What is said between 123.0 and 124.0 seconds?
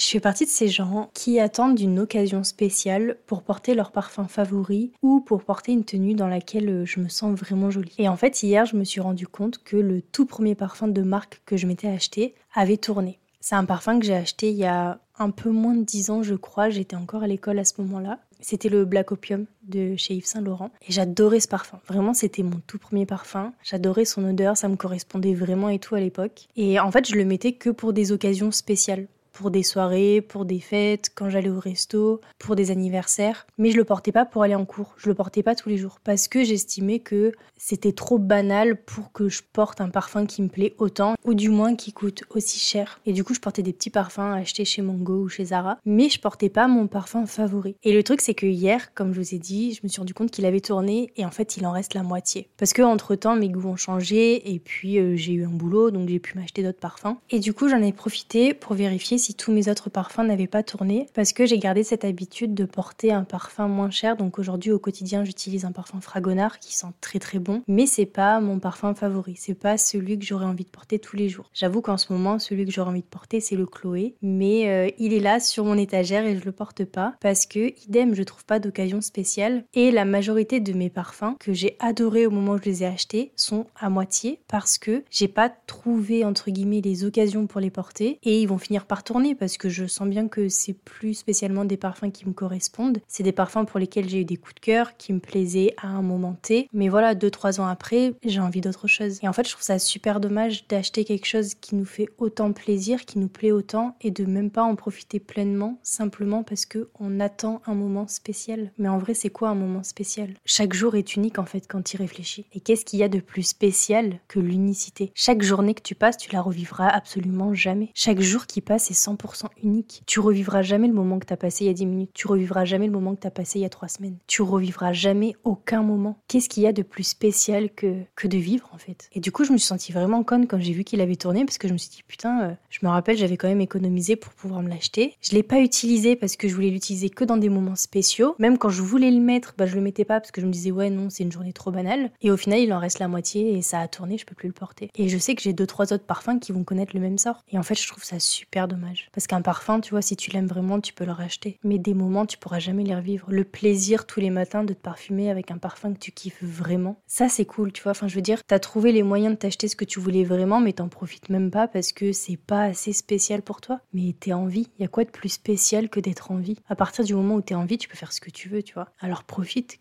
que tu as passé il y a 3